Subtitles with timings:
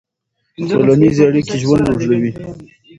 [0.69, 2.31] ټولنیزې اړیکې ژوند اوږدوي.